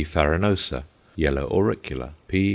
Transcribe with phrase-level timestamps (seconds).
[0.03, 0.83] farinosa_),
[1.15, 2.49] yellow auricula (_P.